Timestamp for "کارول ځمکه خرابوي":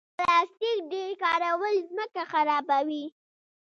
1.23-3.05